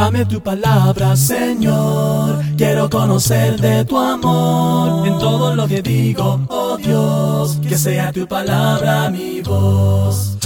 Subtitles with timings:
[0.00, 2.42] Dame tu palabra, Señor.
[2.56, 7.60] Quiero conocer de tu amor en todo lo que digo, oh Dios.
[7.68, 10.38] Que sea tu palabra mi voz.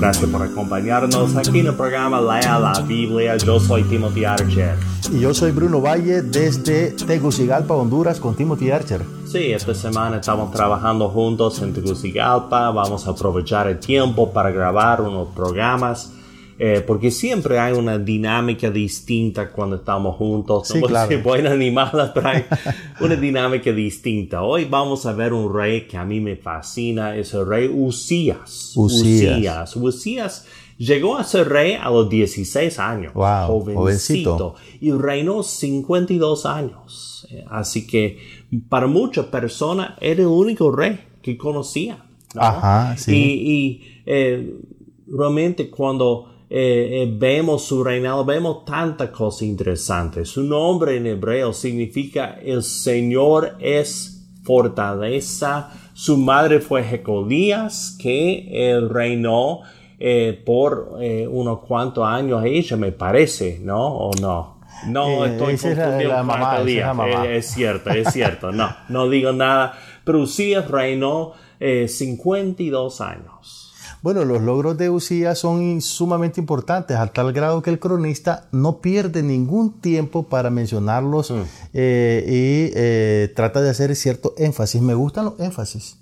[0.00, 3.36] Gracias por acompañarnos aquí en el programa Lea la Biblia.
[3.36, 4.74] Yo soy Timothy Archer.
[5.12, 9.02] Y yo soy Bruno Valle desde Tegucigalpa, Honduras, con Timothy Archer.
[9.24, 12.72] Sí, esta semana estamos trabajando juntos en Tegucigalpa.
[12.72, 16.10] Vamos a aprovechar el tiempo para grabar unos programas
[16.58, 20.68] eh, porque siempre hay una dinámica distinta cuando estamos juntos.
[20.68, 21.08] Sí, no claro.
[21.08, 22.44] decir buenas ni malas, pero hay
[23.00, 24.42] una dinámica distinta.
[24.42, 28.72] Hoy vamos a ver un rey que a mí me fascina, es el rey Usías.
[28.76, 29.74] Usías.
[29.74, 29.76] Usías.
[29.76, 30.46] Usías
[30.78, 33.14] llegó a ser rey a los 16 años.
[33.14, 33.78] Wow, jovencito.
[33.80, 34.54] jovencito.
[34.80, 37.26] Y reinó 52 años.
[37.30, 38.18] Eh, Así que
[38.68, 42.04] para muchas personas era el único rey que conocía.
[42.34, 42.42] ¿no?
[42.42, 43.14] Ajá, sí.
[43.14, 44.54] Y, y, eh,
[45.06, 50.28] realmente cuando eh, eh, vemos su reinado, vemos tantas cosas interesantes.
[50.28, 55.70] Su nombre en hebreo significa el Señor es fortaleza.
[55.94, 59.60] Su madre fue Jecolías, que reinó
[59.98, 63.86] eh, por eh, unos cuantos años ella, me parece, ¿no?
[63.86, 64.54] ¿O no?
[64.88, 67.26] No, estoy es la- confundido la mamá, es la mamá.
[67.26, 68.52] Eh, es cierto, es cierto.
[68.52, 69.78] No, no digo nada.
[70.04, 73.63] Pero Usías reinó eh, 52 años.
[74.04, 78.82] Bueno, los logros de Usías son sumamente importantes, al tal grado que el cronista no
[78.82, 81.32] pierde ningún tiempo para mencionarlos
[81.72, 84.82] eh, y eh, trata de hacer cierto énfasis.
[84.82, 85.96] Me gustan los énfasis.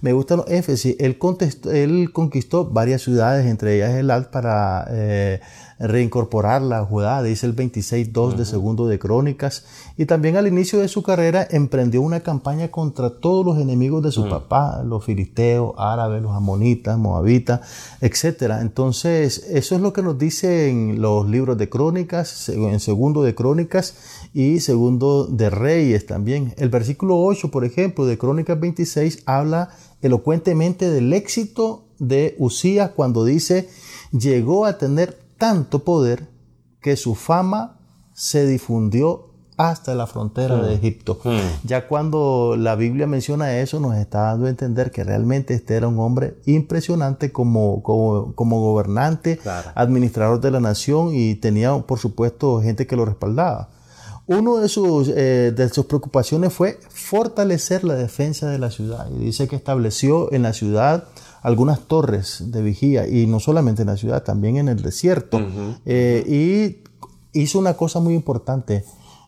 [0.00, 0.96] Me gustan los énfasis.
[0.98, 5.40] Él, contestó- él conquistó varias ciudades, entre ellas Elad, para eh,
[5.82, 9.64] reincorporarla a Judá, dice el 26.2 de segundo de Crónicas.
[9.96, 14.12] Y también al inicio de su carrera emprendió una campaña contra todos los enemigos de
[14.12, 17.60] su papá, los filisteos, árabes, los amonitas, moabitas,
[18.00, 18.60] etcétera.
[18.60, 23.94] Entonces, eso es lo que nos dicen los libros de Crónicas, en segundo de Crónicas
[24.32, 26.54] y segundo de Reyes también.
[26.56, 33.24] El versículo 8, por ejemplo, de Crónicas 26 habla elocuentemente del éxito de Usías cuando
[33.24, 33.68] dice,
[34.10, 36.28] llegó a tener tanto poder
[36.80, 37.80] que su fama
[38.12, 41.18] se difundió hasta la frontera de Egipto.
[41.64, 45.88] Ya cuando la Biblia menciona eso, nos está dando a entender que realmente este era
[45.88, 49.72] un hombre impresionante como, como, como gobernante, Claro.
[49.74, 53.68] administrador de la nación y tenía, por supuesto, gente que lo respaldaba.
[54.28, 59.08] Uno de sus, eh, de sus preocupaciones fue fortalecer la defensa de la ciudad.
[59.10, 61.08] Y dice que estableció en la ciudad
[61.42, 65.40] algunas torres de vigía, y no solamente en la ciudad, también en el desierto.
[65.84, 68.84] Eh, y hizo una cosa muy importante.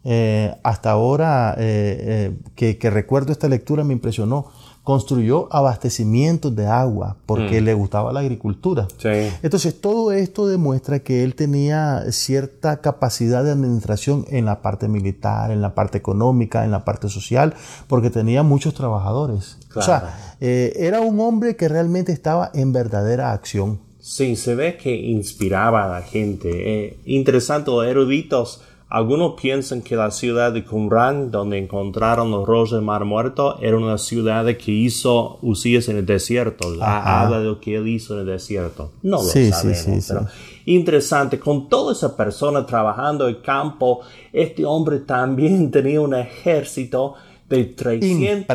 [0.06, 4.46] Eh, hasta ahora eh, eh, que, que recuerdo esta lectura me impresionó.
[4.84, 8.86] Construyó abastecimientos de agua porque le gustaba la agricultura.
[8.98, 9.08] Sí.
[9.42, 15.50] Entonces, todo esto demuestra que él tenía cierta capacidad de administración en la parte militar,
[15.50, 17.54] en la parte económica, en la parte social,
[17.88, 19.58] porque tenía muchos trabajadores.
[19.74, 23.80] O sea, eh, era un hombre que realmente estaba en verdadera acción.
[24.00, 26.50] Sí, se ve que inspiraba a la gente.
[26.52, 28.60] Eh, interesante, los eruditos,
[28.96, 33.76] algunos piensan que la ciudad de Qumran, donde encontraron los rollos del Mar Muerto, era
[33.76, 36.74] una ciudad que hizo Usías en el desierto.
[36.74, 38.92] La- habla de lo que él hizo en el desierto.
[39.02, 40.12] No lo Sí, sabemos, sí, sí.
[40.12, 40.26] pero
[40.66, 41.38] interesante.
[41.38, 44.00] Con toda esa persona trabajando el campo,
[44.32, 47.14] este hombre también tenía un ejército
[47.48, 48.46] de Impresionante.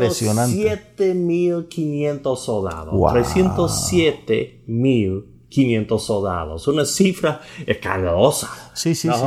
[0.97, 2.93] 307.500 soldados.
[2.93, 3.13] Wow.
[3.13, 6.67] 307.500 soldados.
[6.67, 8.49] Una cifra escandalosa.
[8.73, 9.15] Sí, sí, ¿no?
[9.15, 9.23] sí.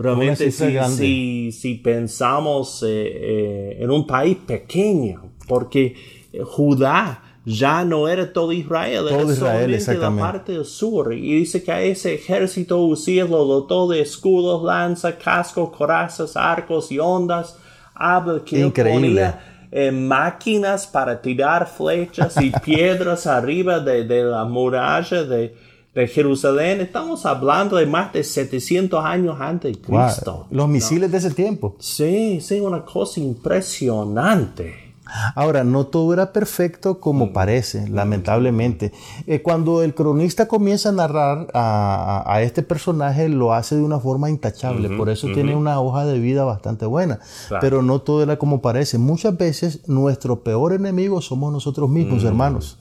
[0.00, 5.94] Realmente, si, si, si pensamos eh, eh, en un país pequeño, porque
[6.32, 11.12] eh, Judá ya no era todo Israel, era Todo Israel, solamente la parte del sur.
[11.12, 16.90] Y dice que a ese ejército Usías lo dotó de escudos, lanza, cascos, corazas, arcos
[16.92, 17.58] y ondas.
[17.94, 19.00] Habla que Increíble.
[19.00, 25.54] ponía eh, máquinas para tirar flechas y piedras arriba de, de la muralla de,
[25.94, 26.80] de Jerusalén.
[26.80, 30.06] Estamos hablando de más de 700 años antes de Wow.
[30.06, 30.46] Cristo.
[30.50, 31.76] Los misiles de ese tiempo.
[31.78, 34.89] Sí, sí, una cosa impresionante.
[35.34, 38.92] Ahora, no todo era perfecto como parece, lamentablemente.
[39.26, 43.82] Eh, cuando el cronista comienza a narrar a, a- a este personaje, lo hace de
[43.82, 47.20] una forma intachable, por eso tiene una hoja de vida bastante buena.
[47.48, 47.60] Claro.
[47.60, 48.98] Pero no todo era como parece.
[48.98, 52.78] Muchas veces nuestro peor enemigo somos nosotros mismos, hermanos.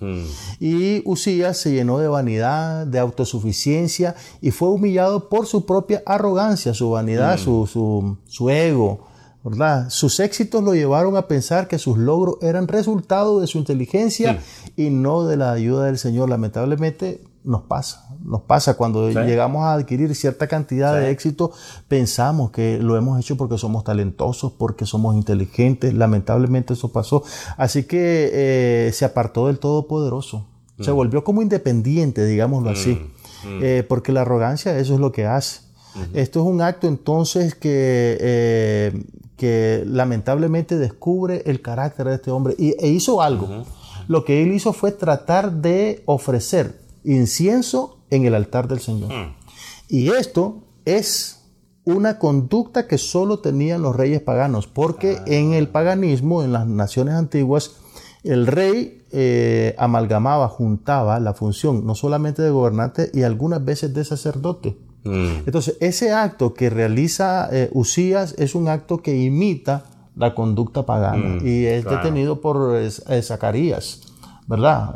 [0.60, 6.74] Y Usías se llenó de vanidad, de autosuficiencia y fue humillado por su propia arrogancia,
[6.74, 9.08] su vanidad, su, su, su ego.
[9.44, 9.90] ¿Verdad?
[9.90, 14.42] Sus éxitos lo llevaron a pensar que sus logros eran resultado de su inteligencia
[14.76, 16.30] y no de la ayuda del Señor.
[16.30, 18.08] Lamentablemente, nos pasa.
[18.24, 21.52] Nos pasa cuando llegamos a adquirir cierta cantidad de éxito,
[21.88, 25.94] pensamos que lo hemos hecho porque somos talentosos, porque somos inteligentes.
[25.94, 27.24] Lamentablemente eso pasó.
[27.58, 30.46] Así que eh, se apartó del Todopoderoso.
[30.80, 30.96] Se mm.
[30.96, 32.96] volvió como independiente, digámoslo así.
[33.44, 33.48] Mm.
[33.48, 33.60] Mm.
[33.64, 35.62] Eh, porque la arrogancia eso es lo que hace.
[36.14, 39.04] Esto es un acto entonces que, eh,
[39.40, 43.64] que lamentablemente descubre el carácter de este hombre y, e hizo algo.
[44.10, 49.12] Lo que él hizo fue tratar de ofrecer incienso en el altar del Señor.
[49.12, 49.36] Mm.
[49.88, 51.42] Y esto es
[51.86, 55.24] una conducta que solo tenían los reyes paganos, porque ah.
[55.28, 57.78] en el paganismo, en las naciones antiguas,
[58.24, 64.04] el rey eh, amalgamaba, juntaba la función no solamente de gobernante y algunas veces de
[64.04, 64.78] sacerdote.
[65.04, 65.44] Mm.
[65.46, 69.86] Entonces, ese acto que realiza eh, Usías es un acto que imita
[70.16, 74.02] la conducta pagana mm, y es detenido por eh, Zacarías,
[74.48, 74.96] ¿verdad?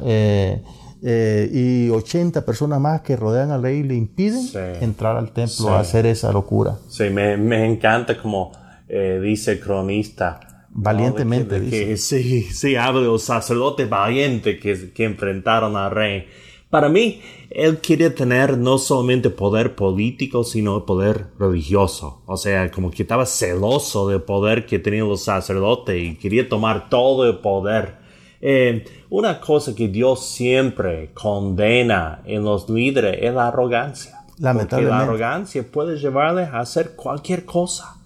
[1.06, 4.48] y 80 personas más que rodean al rey y le impiden
[4.82, 6.78] entrar al templo a hacer esa locura.
[6.88, 8.52] Sí, me, me encanta como
[8.88, 10.40] dice el cronista.
[10.76, 11.60] Valientemente.
[11.60, 11.98] dice.
[11.98, 16.26] sí, sí, habla de los sacerdotes valientes que, que enfrentaron al rey.
[16.74, 17.22] Para mí,
[17.52, 22.24] él quería tener no solamente poder político, sino poder religioso.
[22.26, 26.90] O sea, como que estaba celoso del poder que tenían los sacerdotes y quería tomar
[26.90, 27.98] todo el poder.
[28.42, 34.26] Eh, una cosa que Dios siempre condena en los líderes es la arrogancia.
[34.40, 34.68] Lamentablemente.
[34.70, 37.98] Porque la arrogancia puede llevarles a hacer cualquier cosa.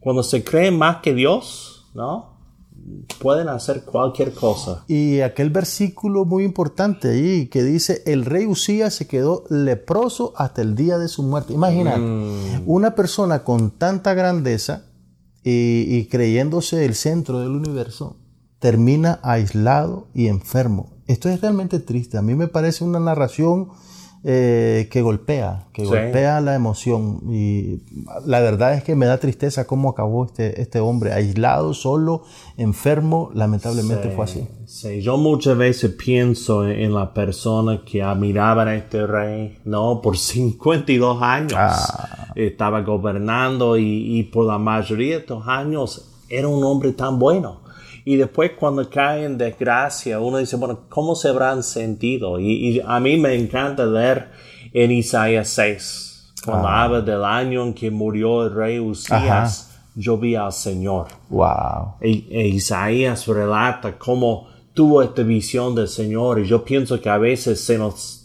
[0.00, 2.37] Cuando se cree más que Dios, ¿no?
[3.20, 4.84] Pueden hacer cualquier cosa.
[4.86, 10.62] Y aquel versículo muy importante ahí que dice, el rey Usías se quedó leproso hasta
[10.62, 11.52] el día de su muerte.
[11.52, 12.62] Imagínate, mm.
[12.66, 14.84] una persona con tanta grandeza
[15.44, 18.16] y, creyéndose el centro del universo,
[18.58, 20.98] termina aislado y enfermo.
[21.06, 22.18] Esto es realmente triste.
[22.18, 23.68] A mí me parece una narración
[24.24, 27.20] eh, que golpea, que golpea la emoción.
[27.30, 27.82] Y
[28.26, 32.24] la verdad es que me da tristeza cómo acabó este, este hombre, aislado, solo,
[32.56, 34.48] enfermo, lamentablemente fue así.
[34.66, 40.00] Sí, yo muchas veces pienso en, la persona que admiraba a este rey, ¿no?
[40.02, 42.32] Por 52 años ah.
[42.34, 47.62] estaba gobernando y, y por la mayoría de estos años era un hombre tan bueno.
[48.04, 52.40] Y después cuando cae en desgracia, uno dice, bueno, ¿cómo se habrán sentido?
[52.40, 54.30] Y, a mí me encanta leer
[54.72, 56.84] en Isaías 6, cuando ah.
[56.84, 61.08] habla del año en que murió el rey Usías, yo vi al Señor.
[61.28, 61.96] Wow.
[62.00, 67.18] E, e, Isaías relata cómo tuvo esta visión del Señor y yo pienso que a
[67.18, 68.18] veces se nos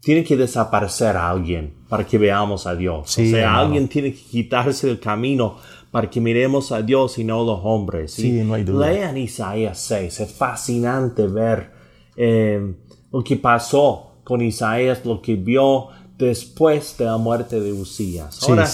[0.00, 3.18] tiene que desaparecer a alguien para que veamos a Dios.
[3.18, 5.56] o sea, alguien tiene que quitarse del camino
[5.90, 8.12] para que miremos a Dios y no a los hombres.
[8.12, 8.90] Sí, no hay duda.
[8.90, 11.70] Lean Isaías 6, es fascinante ver
[12.16, 12.74] eh,
[13.12, 15.88] lo que pasó con Isaías, lo que vio
[16.18, 18.42] después de la muerte de Usías.
[18.46, 18.68] Ahora,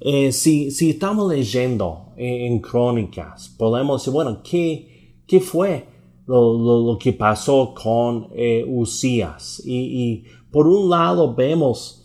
[0.00, 5.86] eh, si, estamos leyendo en, crónicas, podemos decir, bueno, ¿qué, qué fue
[6.26, 9.60] lo, que pasó con eh, Usías?
[9.64, 11.99] Y, y por un lado vemos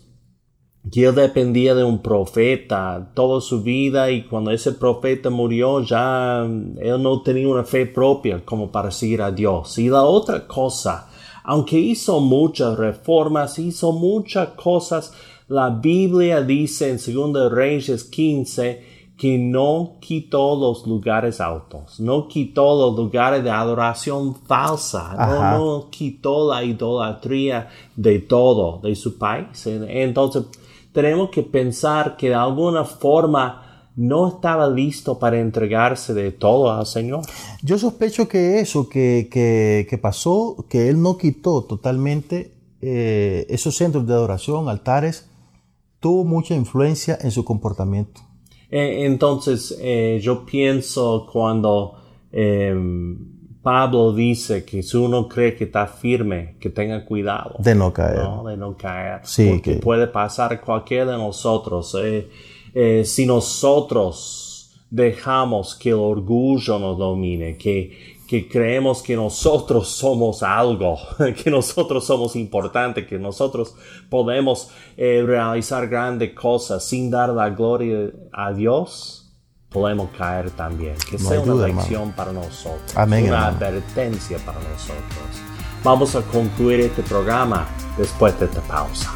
[0.94, 7.02] él dependía de un profeta toda su vida y cuando ese profeta murió ya él
[7.02, 9.78] no tenía una fe propia como para seguir a Dios.
[9.78, 11.08] Y la otra cosa,
[11.44, 15.12] aunque hizo muchas reformas, hizo muchas cosas,
[15.48, 22.76] la Biblia dice en 2 Reyes 15 que no quitó los lugares altos, no quitó
[22.76, 29.66] los lugares de adoración falsa, no, no, quitó la idolatría de todo, de su país.
[29.66, 30.44] Entonces,
[30.96, 36.86] tenemos que pensar que de alguna forma no estaba listo para entregarse de todo al
[36.86, 37.20] Señor.
[37.62, 44.06] Yo sospecho que eso que, que, pasó, que Él no quitó totalmente eh, esos centros
[44.06, 45.28] de adoración, altares,
[46.00, 48.22] tuvo mucha influencia en su comportamiento.
[48.70, 51.96] E, entonces, eh, yo pienso cuando
[52.32, 53.35] em,
[53.66, 57.56] Pablo dice que si uno cree que está firme, que tenga cuidado.
[57.58, 58.20] De no caer.
[58.44, 59.22] De no caer.
[59.24, 61.96] Sí, porque puede pasar cualquiera de nosotros.
[62.00, 62.30] Eh,
[62.72, 70.44] eh, si nosotros dejamos que el orgullo nos domine, que, que creemos que nosotros somos
[70.44, 70.96] algo,
[71.42, 73.74] que nosotros somos importantes, que nosotros
[74.08, 79.25] podemos eh, realizar grandes cosas sin dar la gloria a Dios,
[79.68, 80.96] podemos caer también.
[81.10, 85.42] Que sea una lección para nosotros, una advertencia para nosotros.
[85.84, 89.12] Vamos a concluir este programa después de esta pausa.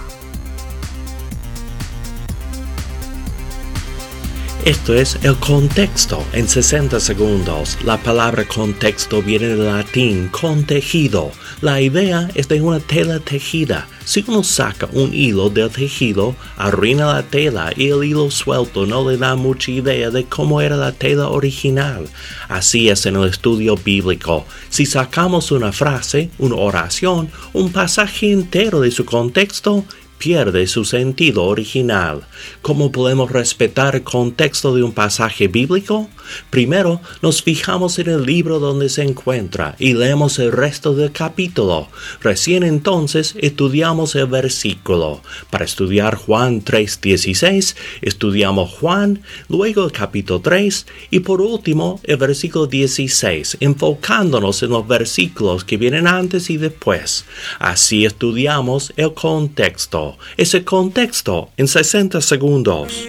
[4.67, 7.79] Esto es el contexto en 60 segundos.
[7.83, 13.87] La palabra contexto viene del latín contejido, La idea es de una tela tejida.
[14.07, 19.07] Si uno saca un hilo del tejido, arruina la tela y el hilo suelto no
[19.07, 22.09] le da mucha idea de cómo era la tela original.
[22.49, 24.47] Así es en el estudio bíblico.
[24.71, 29.85] Si sacamos una frase, una oración, un pasaje entero de su contexto,
[30.21, 32.21] pierde su sentido original.
[32.61, 36.11] ¿Cómo podemos respetar el contexto de un pasaje bíblico?
[36.51, 41.89] Primero nos fijamos en el libro donde se encuentra y leemos el resto del capítulo.
[42.21, 45.23] Recién entonces estudiamos el versículo.
[45.49, 52.67] Para estudiar Juan 3.16, estudiamos Juan, luego el capítulo 3 y por último el versículo
[52.67, 57.25] 16, enfocándonos en los versículos que vienen antes y después.
[57.59, 60.10] Así estudiamos el contexto.
[60.37, 63.07] Ese contexto en 60 segundos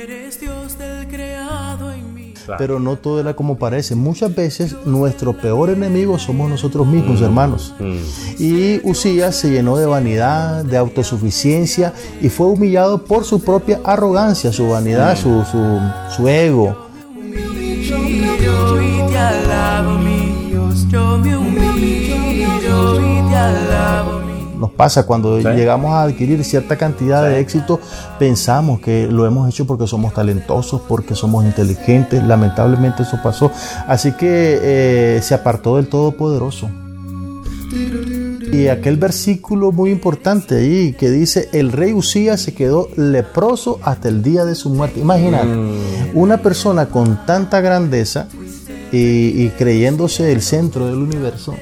[2.58, 3.96] pero no todo era como parece.
[3.96, 7.24] Muchas veces nuestro peor enemigo somos nosotros mismos, mm.
[7.24, 7.74] hermanos.
[7.80, 8.42] Mm.
[8.42, 14.52] Y Usías se llenó de vanidad, de autosuficiencia y fue humillado por su propia arrogancia,
[14.52, 15.22] su vanidad, mm.
[15.22, 15.80] su, su,
[16.16, 16.92] su ego.
[24.62, 27.80] Nos pasa cuando llegamos a adquirir cierta cantidad de éxito,
[28.20, 32.24] pensamos que lo hemos hecho porque somos talentosos, porque somos inteligentes.
[32.24, 33.50] Lamentablemente eso pasó.
[33.88, 36.70] Así que eh, se apartó del Todopoderoso.
[38.54, 44.10] Y aquel versículo muy importante ahí que dice, el rey Usías se quedó leproso hasta
[44.10, 45.00] el día de su muerte.
[45.00, 45.76] Imagínate, mm.
[46.14, 48.28] una persona con tanta grandeza
[48.92, 51.56] y creyéndose el centro del universo,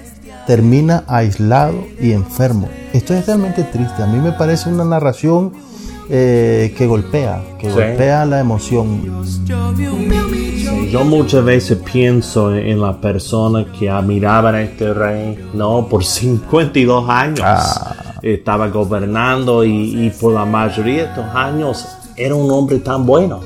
[0.49, 2.69] termina aislado y enfermo.
[2.91, 4.01] Esto es realmente triste.
[4.01, 5.53] A mí me parece una narración
[6.09, 9.23] eh, que golpea, que golpea la emoción.
[10.91, 15.87] yo muchas veces pienso en la persona que admiraba a este rey, ¿no?
[15.87, 18.15] Por 52 años ah.
[18.23, 23.39] estaba gobernando y, por la mayoría de estos años era un hombre tan bueno.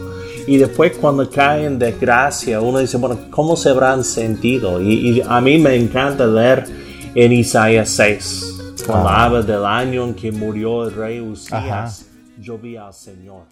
[0.48, 4.82] Y después cuando cae en desgracia, uno dice, bueno, ¿cómo se habrán sentido?
[4.82, 6.83] y a mí me encanta leer
[7.16, 9.26] en Isaías 6, cuando ah.
[9.26, 12.08] habla del año en que murió el rey Usías,
[12.40, 13.44] yo vi al Señor.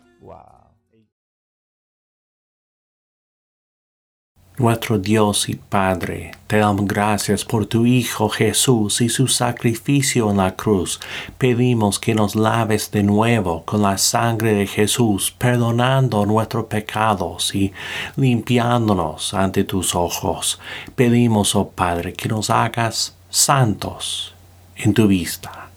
[4.57, 10.37] Nuestro Dios y Padre, te damos gracias por tu Hijo Jesús y su sacrificio en
[10.37, 10.99] la cruz.
[11.39, 17.73] Pedimos que nos laves de nuevo con la sangre de Jesús, perdonando nuestros pecados y
[18.17, 20.59] limpiándonos ante tus ojos.
[20.95, 24.35] Pedimos, oh Padre, que nos hagas santos
[24.75, 25.69] en tu vista.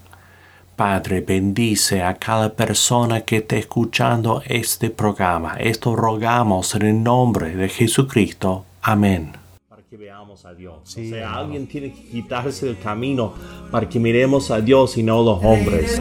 [0.77, 5.55] Padre, bendice a cada persona que esté escuchando este programa.
[5.61, 8.65] Esto rogamos en el nombre de Jesucristo.
[8.83, 9.33] Amén.
[9.69, 10.75] Para que veamos a Dios.
[10.83, 13.35] o sea, alguien tiene que quitarse del camino
[13.71, 16.01] para que miremos a Dios y no los hombres.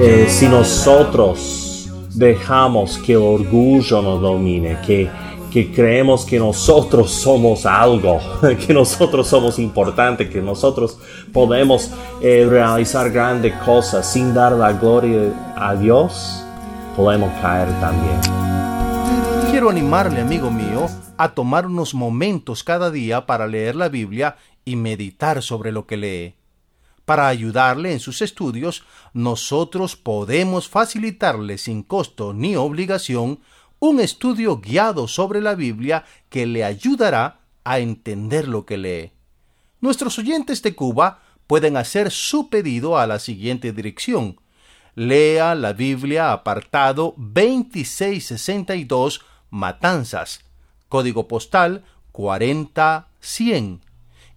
[0.00, 5.08] Eh, si nosotros dejamos que el orgullo nos domine, que
[5.52, 8.18] que creemos que nosotros somos algo,
[8.66, 10.98] que nosotros somos importantes, que nosotros
[11.30, 11.90] podemos
[12.22, 16.42] eh, realizar grandes cosas sin dar la gloria a Dios,
[16.96, 18.18] podemos caer también.
[19.50, 20.86] Quiero animarle, amigo mío,
[21.18, 25.98] a tomar unos momentos cada día para leer la Biblia y meditar sobre lo que
[25.98, 26.34] lee.
[27.04, 33.40] Para ayudarle en sus estudios, nosotros podemos facilitarle sin costo ni obligación
[33.82, 39.10] un estudio guiado sobre la Biblia que le ayudará a entender lo que lee.
[39.80, 44.40] Nuestros oyentes de Cuba pueden hacer su pedido a la siguiente dirección.
[44.94, 50.44] Lea la Biblia apartado 2662 Matanzas,
[50.88, 53.80] código postal 40100.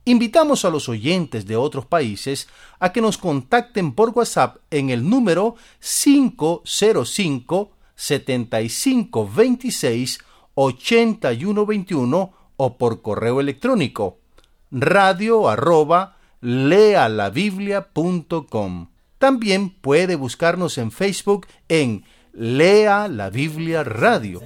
[0.06, 2.48] Invitamos a los oyentes de otros países
[2.80, 10.20] a que nos contacten por WhatsApp en el número 505 75 26
[10.56, 14.20] 81 21 o por correo electrónico
[14.72, 18.88] radio arroba lealabiblia.com.
[19.18, 24.42] También puede buscarnos en Facebook en Lea la Biblia Radio.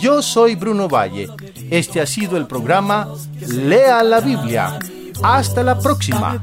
[0.00, 1.28] Yo soy Bruno Valle.
[1.70, 3.08] Este ha sido el programa
[3.46, 4.78] Lea la Biblia.
[5.22, 6.42] Hasta la próxima.